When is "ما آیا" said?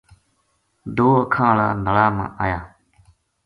2.15-2.59